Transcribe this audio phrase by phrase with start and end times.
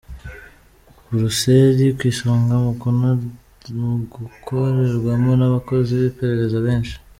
[1.07, 2.55] Buruseli ku isonga
[3.79, 6.95] mu gukorerwamo n’abakozi b’iperereza benshi